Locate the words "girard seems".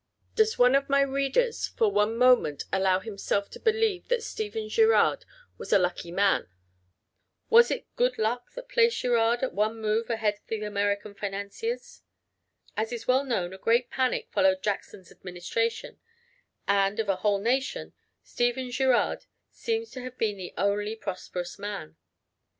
18.71-19.91